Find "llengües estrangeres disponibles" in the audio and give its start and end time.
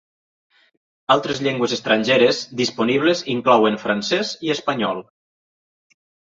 1.47-3.23